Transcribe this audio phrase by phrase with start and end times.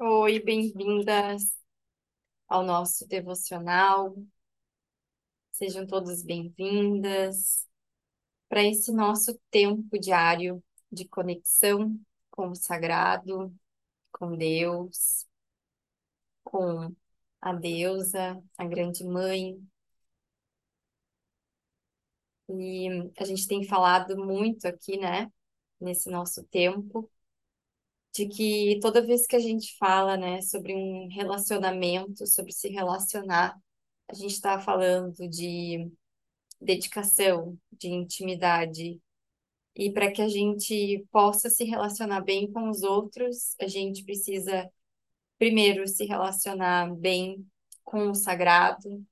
[0.00, 1.56] Oi, bem-vindas
[2.48, 4.14] ao nosso devocional.
[5.52, 7.66] Sejam todas bem-vindas
[8.48, 11.98] para esse nosso tempo diário de conexão
[12.30, 13.54] com o sagrado,
[14.12, 15.26] com Deus,
[16.44, 16.94] com
[17.40, 19.56] a deusa, a grande mãe.
[22.48, 22.88] E
[23.18, 25.30] a gente tem falado muito aqui, né,
[25.80, 27.10] nesse nosso tempo,
[28.18, 33.56] de que toda vez que a gente fala, né, sobre um relacionamento, sobre se relacionar,
[34.08, 35.88] a gente está falando de
[36.60, 39.00] dedicação, de intimidade.
[39.74, 44.68] E para que a gente possa se relacionar bem com os outros, a gente precisa
[45.38, 47.46] primeiro se relacionar bem
[47.84, 49.06] com o sagrado,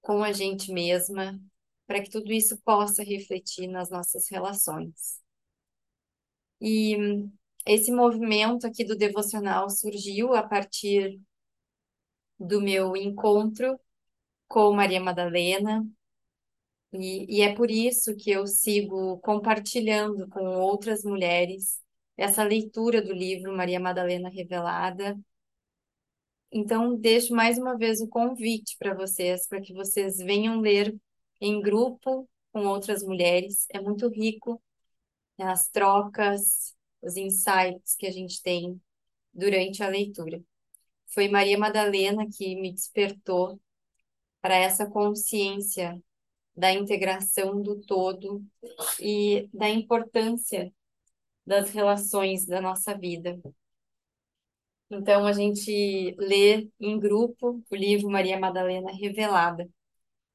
[0.00, 1.40] com a gente mesma,
[1.88, 5.20] para que tudo isso possa refletir nas nossas relações.
[6.60, 6.96] E
[7.66, 11.20] esse movimento aqui do devocional surgiu a partir
[12.38, 13.78] do meu encontro
[14.48, 15.86] com Maria Madalena,
[16.92, 21.80] e, e é por isso que eu sigo compartilhando com outras mulheres
[22.16, 25.18] essa leitura do livro Maria Madalena Revelada.
[26.52, 30.94] Então, deixo mais uma vez o convite para vocês, para que vocês venham ler
[31.40, 33.66] em grupo com outras mulheres.
[33.70, 34.62] É muito rico
[35.36, 36.73] né, as trocas,
[37.04, 38.80] os insights que a gente tem
[39.32, 40.42] durante a leitura.
[41.06, 43.60] Foi Maria Madalena que me despertou
[44.40, 46.02] para essa consciência
[46.56, 48.44] da integração do todo
[49.00, 50.72] e da importância
[51.46, 53.38] das relações da nossa vida.
[54.90, 59.68] Então, a gente lê em grupo o livro Maria Madalena Revelada.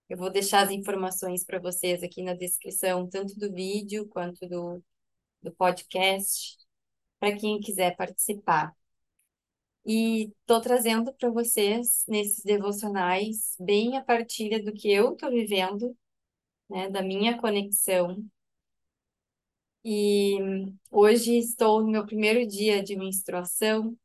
[0.09, 4.83] Eu vou deixar as informações para vocês aqui na descrição, tanto do vídeo quanto do,
[5.41, 6.57] do podcast,
[7.19, 8.75] para quem quiser participar.
[9.85, 15.97] E estou trazendo para vocês, nesses devocionais, bem a partilha do que eu estou vivendo
[16.69, 18.23] né, da minha conexão.
[19.83, 20.37] E
[20.91, 23.97] hoje estou no meu primeiro dia de menstruação,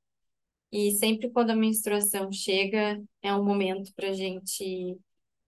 [0.72, 4.98] e sempre quando a menstruação chega, é um momento para a gente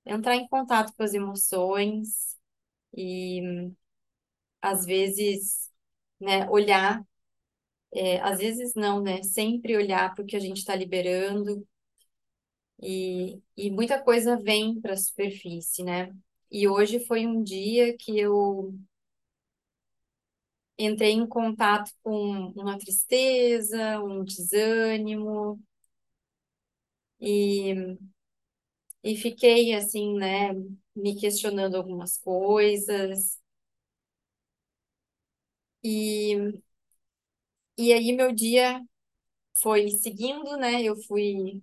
[0.04, 2.36] entrar em contato com as emoções
[2.96, 3.42] e,
[4.62, 5.70] às vezes,
[6.20, 7.02] né, olhar,
[7.94, 11.66] é, às vezes não, né, sempre olhar para o que a gente está liberando,
[12.82, 16.12] e, e muita coisa vem para a superfície, né?
[16.50, 18.74] E hoje foi um dia que eu
[20.78, 25.60] entrei em contato com uma tristeza, um desânimo,
[27.20, 27.98] e,
[29.02, 30.52] e fiquei assim, né,
[30.94, 33.38] me questionando algumas coisas.
[35.90, 36.60] E,
[37.78, 38.80] e aí meu dia
[39.62, 40.82] foi seguindo, né?
[40.82, 41.62] Eu fui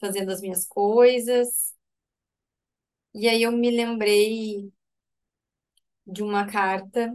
[0.00, 1.74] fazendo as minhas coisas.
[3.14, 4.72] E aí eu me lembrei
[6.06, 7.10] de uma carta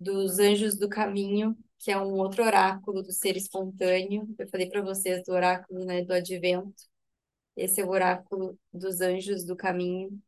[0.00, 4.28] dos Anjos do Caminho, que é um outro oráculo do ser espontâneo.
[4.38, 6.74] Eu falei para vocês do oráculo, né, do Advento.
[7.56, 10.22] Esse é o oráculo dos Anjos do Caminho.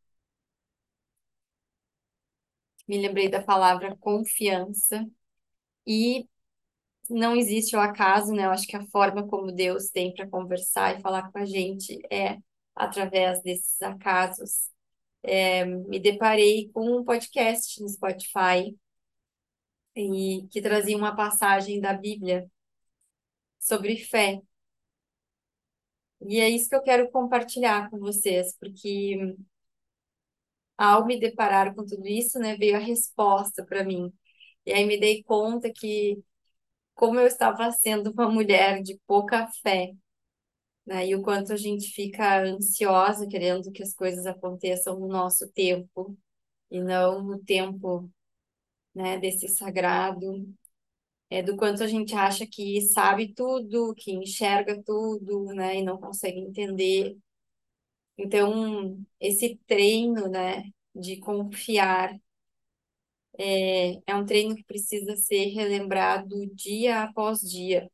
[2.91, 5.09] Me lembrei da palavra confiança
[5.87, 6.29] e
[7.09, 8.47] não existe o acaso, né?
[8.47, 12.01] Eu acho que a forma como Deus tem para conversar e falar com a gente
[12.11, 12.39] é
[12.75, 14.71] através desses acasos.
[15.23, 18.77] É, me deparei com um podcast no Spotify
[19.95, 22.51] e que trazia uma passagem da Bíblia
[23.61, 24.43] sobre fé.
[26.23, 29.37] E é isso que eu quero compartilhar com vocês, porque
[30.81, 34.13] ao me deparar com tudo isso, né, veio a resposta para mim.
[34.67, 36.19] E aí me dei conta que
[36.95, 39.93] como eu estava sendo uma mulher de pouca fé,
[40.87, 45.51] né, e o quanto a gente fica ansiosa querendo que as coisas aconteçam no nosso
[45.53, 46.17] tempo
[46.71, 48.11] e não no tempo
[48.95, 50.49] né, desse sagrado,
[51.31, 55.99] é, do quanto a gente acha que sabe tudo, que enxerga tudo, né, e não
[55.99, 57.17] consegue entender.
[58.19, 60.65] Então, esse treino, né,
[60.95, 62.19] de confiar
[63.39, 67.91] é, é um treino que precisa ser relembrado dia após dia.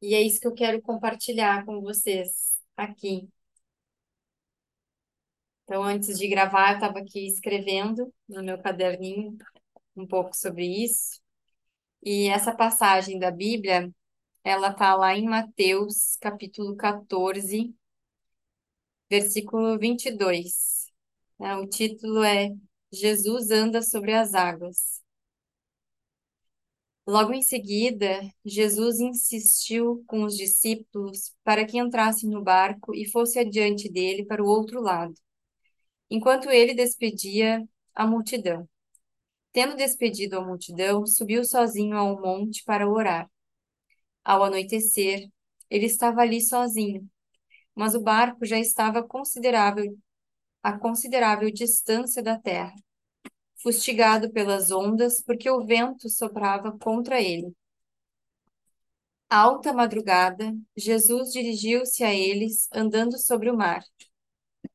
[0.00, 3.28] E é isso que eu quero compartilhar com vocês aqui.
[5.64, 9.36] Então, antes de gravar, eu estava aqui escrevendo no meu caderninho
[9.96, 11.20] um pouco sobre isso.
[12.02, 13.90] E essa passagem da Bíblia,
[14.44, 17.74] ela está lá em Mateus, capítulo 14,
[19.14, 20.86] versículo 22.
[21.38, 21.56] Né?
[21.56, 22.50] O título é
[22.92, 25.00] Jesus anda sobre as águas.
[27.06, 33.38] Logo em seguida, Jesus insistiu com os discípulos para que entrassem no barco e fosse
[33.38, 35.14] adiante dele para o outro lado,
[36.10, 37.62] enquanto ele despedia
[37.94, 38.68] a multidão.
[39.52, 43.30] Tendo despedido a multidão, subiu sozinho ao monte para orar.
[44.24, 45.28] Ao anoitecer,
[45.70, 47.08] ele estava ali sozinho,
[47.74, 49.96] mas o barco já estava considerável,
[50.62, 52.74] a considerável distância da terra,
[53.62, 57.54] fustigado pelas ondas, porque o vento soprava contra ele.
[59.28, 63.82] Alta madrugada, Jesus dirigiu-se a eles, andando sobre o mar.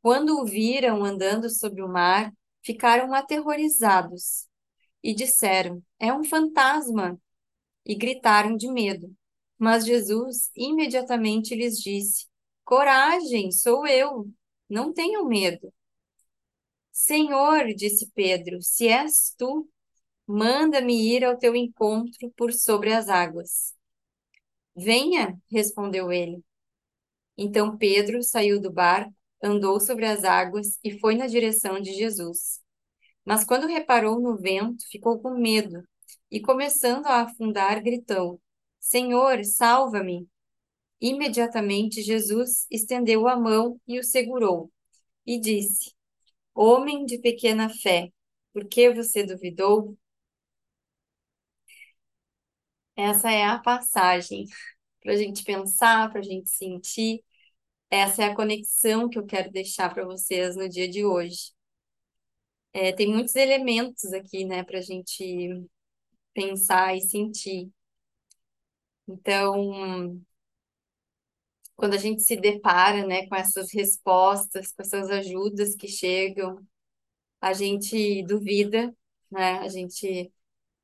[0.02, 4.48] Quando o viram andando sobre o mar, ficaram aterrorizados
[5.04, 7.20] e disseram: É um fantasma!
[7.86, 9.16] E gritaram de medo.
[9.58, 12.29] Mas Jesus imediatamente lhes disse:
[12.70, 14.32] Coragem, sou eu,
[14.70, 15.74] não tenham medo.
[16.92, 19.68] Senhor, disse Pedro, se és tu,
[20.28, 23.74] manda-me ir ao teu encontro por sobre as águas.
[24.76, 26.44] Venha, respondeu ele.
[27.36, 32.62] Então Pedro saiu do barco, andou sobre as águas e foi na direção de Jesus.
[33.26, 35.82] Mas quando reparou no vento, ficou com medo
[36.30, 38.40] e, começando a afundar, gritou:
[38.80, 40.30] Senhor, salva-me!
[41.02, 44.72] Imediatamente Jesus estendeu a mão e o segurou
[45.26, 45.94] e disse:
[46.56, 48.12] Homem de pequena fé,
[48.54, 49.98] por que você duvidou?
[52.96, 54.46] Essa é a passagem
[55.02, 57.24] para a gente pensar, para a gente sentir.
[57.90, 61.52] Essa é a conexão que eu quero deixar para vocês no dia de hoje.
[62.74, 65.64] É, tem muitos elementos aqui, né, para a gente
[66.34, 67.72] pensar e sentir.
[69.08, 70.22] Então,
[71.80, 76.60] quando a gente se depara, né, com essas respostas, com essas ajudas que chegam,
[77.42, 78.94] a gente duvida,
[79.32, 79.60] né?
[79.60, 80.32] A gente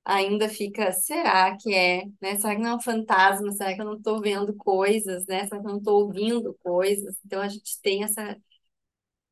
[0.06, 2.38] ainda fica, será que é, né?
[2.38, 3.52] Será que não é um fantasma?
[3.54, 5.48] Será que eu não estou vendo coisas, né?
[5.48, 7.18] Será que eu não estou ouvindo coisas?
[7.26, 8.38] Então a gente tem essa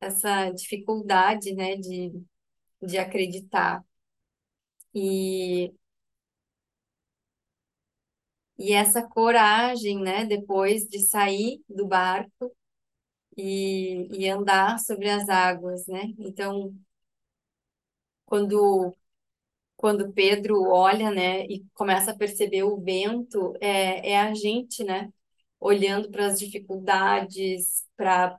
[0.00, 2.12] essa dificuldade, né, de,
[2.82, 3.84] de acreditar.
[4.94, 5.72] E
[8.58, 12.52] e essa coragem, né, depois de sair do barco
[13.36, 16.12] e, e andar sobre as águas, né?
[16.18, 16.74] Então,
[18.24, 18.94] quando
[19.76, 25.10] quando Pedro olha, né, e começa a perceber o vento, é, é a gente, né,
[25.60, 28.38] olhando para as dificuldades, para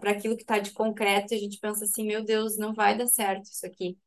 [0.00, 3.06] para aquilo que está de concreto, a gente pensa assim, meu Deus, não vai dar
[3.08, 3.98] certo isso aqui,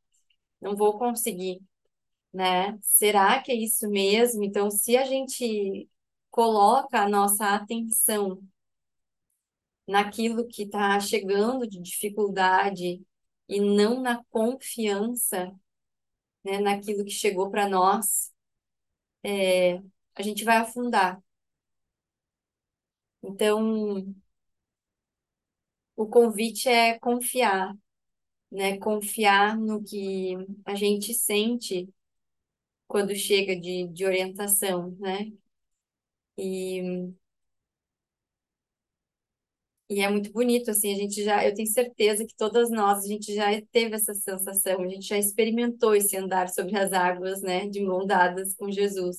[0.62, 1.60] não vou conseguir,
[2.34, 2.78] né?
[2.82, 4.44] Será que é isso mesmo?
[4.44, 5.90] Então, se a gente
[6.32, 8.42] coloca a nossa atenção
[9.88, 13.04] naquilo que está chegando de dificuldade
[13.48, 15.52] e não na confiança,
[16.44, 18.34] né, naquilo que chegou para nós,
[19.24, 19.82] é,
[20.16, 21.22] a gente vai afundar.
[23.24, 24.16] Então,
[25.96, 27.76] o convite é confiar,
[28.52, 28.78] né?
[28.80, 30.36] Confiar no que
[30.66, 31.90] a gente sente
[32.90, 35.32] quando chega de, de orientação, né?
[36.38, 37.14] E,
[39.90, 43.08] e é muito bonito, assim, a gente já, eu tenho certeza que todas nós, a
[43.08, 47.68] gente já teve essa sensação, a gente já experimentou esse andar sobre as águas, né,
[47.68, 49.18] de mão dadas com Jesus.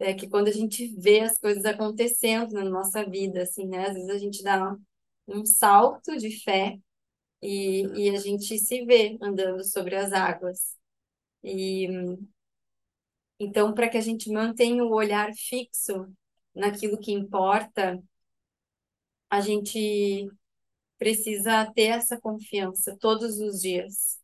[0.00, 3.94] É que quando a gente vê as coisas acontecendo na nossa vida, assim, né, às
[3.94, 4.76] vezes a gente dá
[5.28, 6.78] um salto de fé
[7.42, 10.76] e, e a gente se vê andando sobre as águas.
[11.44, 11.88] E
[13.40, 16.06] então, para que a gente mantenha o olhar fixo
[16.54, 18.00] naquilo que importa,
[19.28, 20.28] a gente
[20.98, 24.20] precisa ter essa confiança todos os dias,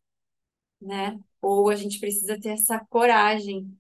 [0.80, 1.18] né?
[1.42, 3.78] Ou a gente precisa ter essa coragem,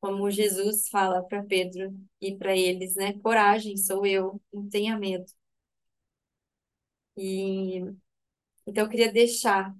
[0.00, 3.14] como Jesus fala para Pedro e para eles, né?
[3.20, 5.26] Coragem, sou eu, não tenha medo.
[7.16, 7.80] E
[8.66, 9.74] então eu queria deixar,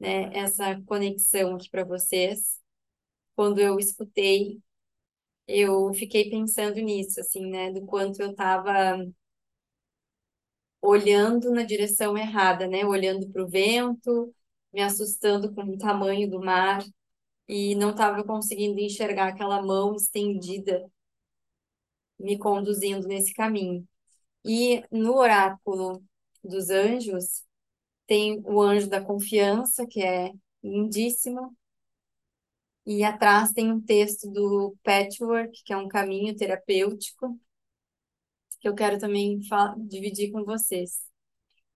[0.00, 2.61] né, essa conexão aqui para vocês.
[3.42, 4.60] Quando eu escutei,
[5.48, 8.96] eu fiquei pensando nisso, assim, né, do quanto eu estava
[10.80, 14.32] olhando na direção errada, né, olhando para o vento,
[14.72, 16.84] me assustando com o tamanho do mar
[17.48, 20.90] e não estava conseguindo enxergar aquela mão estendida
[22.18, 23.86] me conduzindo nesse caminho.
[24.44, 26.02] E no oráculo
[26.44, 27.44] dos anjos,
[28.06, 30.32] tem o anjo da confiança, que é
[30.62, 31.56] lindíssimo,
[32.86, 37.38] e atrás tem um texto do Patchwork, que é um caminho terapêutico,
[38.60, 39.40] que eu quero também
[39.88, 41.02] dividir com vocês.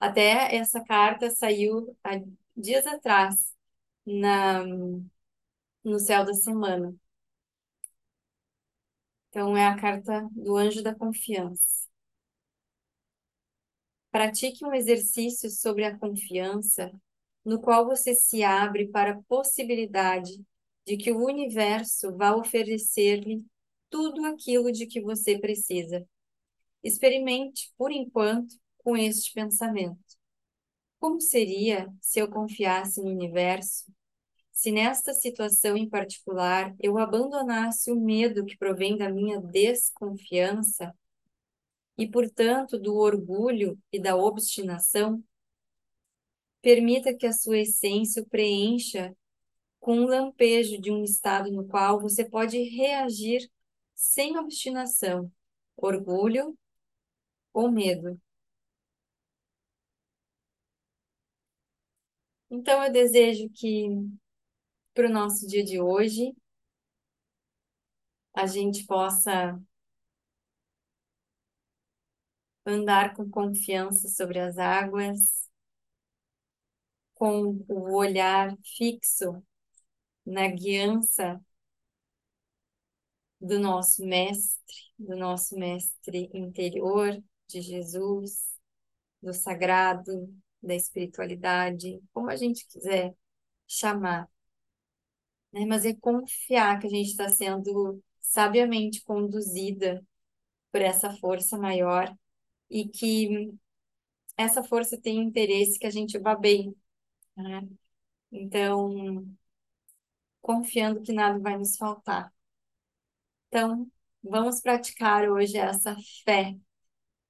[0.00, 2.20] Até essa carta saiu há
[2.56, 3.54] dias atrás,
[4.06, 4.64] na,
[5.84, 6.94] no Céu da Semana.
[9.30, 11.86] Então, é a carta do anjo da confiança.
[14.10, 16.90] Pratique um exercício sobre a confiança,
[17.44, 20.42] no qual você se abre para a possibilidade
[20.86, 23.44] de que o universo vá oferecer-lhe
[23.90, 26.06] tudo aquilo de que você precisa.
[26.82, 29.98] Experimente, por enquanto, com este pensamento.
[31.00, 33.92] Como seria se eu confiasse no universo?
[34.52, 40.94] Se nesta situação em particular eu abandonasse o medo que provém da minha desconfiança
[41.98, 45.22] e, portanto, do orgulho e da obstinação,
[46.62, 49.14] permita que a sua essência o preencha
[49.86, 53.48] com um lampejo de um estado no qual você pode reagir
[53.94, 55.32] sem obstinação,
[55.76, 56.58] orgulho
[57.52, 58.20] ou medo.
[62.50, 63.86] Então, eu desejo que
[64.92, 66.34] para o nosso dia de hoje
[68.34, 69.56] a gente possa
[72.66, 75.48] andar com confiança sobre as águas,
[77.14, 79.44] com o olhar fixo
[80.26, 81.40] na guiança
[83.40, 88.58] do nosso mestre, do nosso mestre interior, de Jesus,
[89.22, 93.14] do sagrado, da espiritualidade, como a gente quiser
[93.66, 94.28] chamar.
[95.52, 95.64] Né?
[95.66, 100.04] Mas é confiar que a gente está sendo sabiamente conduzida
[100.72, 102.14] por essa força maior
[102.70, 103.52] e que
[104.36, 106.74] essa força tem interesse que a gente vá bem.
[107.36, 107.68] Né?
[108.32, 109.26] Então,
[110.46, 112.32] confiando que nada vai nos faltar.
[113.48, 113.90] Então,
[114.22, 116.56] vamos praticar hoje essa fé,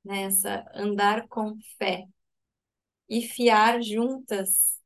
[0.04, 0.24] né?
[0.24, 2.06] essa andar com fé
[3.08, 4.80] e fiar juntas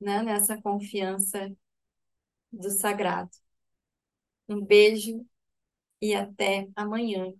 [0.00, 0.22] né?
[0.22, 1.50] nessa confiança
[2.52, 3.30] do sagrado.
[4.48, 5.24] Um beijo
[6.02, 7.32] e até amanhã.